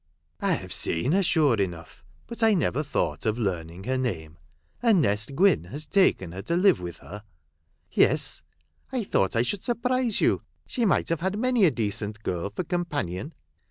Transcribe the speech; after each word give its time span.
"I 0.41 0.53
have 0.53 0.73
seen 0.73 1.11
her 1.11 1.21
sure 1.21 1.57
enough, 1.57 2.03
but 2.25 2.41
I 2.41 2.55
never 2.55 2.81
thought 2.81 3.27
of 3.27 3.37
learning 3.37 3.83
her 3.83 3.99
name. 3.99 4.39
And 4.81 4.99
Nest 4.99 5.35
Gwynn 5.35 5.65
has 5.65 5.85
taken 5.85 6.31
her 6.31 6.41
to 6.41 6.55
live 6.55 6.79
with 6.79 6.97
her."" 6.97 7.23
Yes! 7.91 8.41
I 8.91 9.03
thought 9.03 9.35
I 9.35 9.43
should 9.43 9.61
surprise 9.63 10.19
you. 10.19 10.41
She 10.65 10.85
might 10.85 11.09
have 11.09 11.19
had 11.21 11.37
many 11.37 11.65
a 11.65 11.69
decent 11.69 12.23
girl 12.23 12.49
for 12.49 12.63
companion. 12.63 13.35